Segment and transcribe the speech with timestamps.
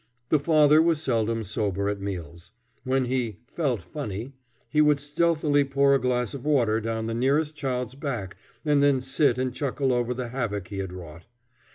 [0.29, 2.53] The father was seldom sober at meals.
[2.83, 4.33] When he "felt funny,"
[4.67, 8.35] he would stealthily pour a glass of water down the nearest child's back
[8.65, 11.25] and then sit and chuckle over the havoc he had wrought.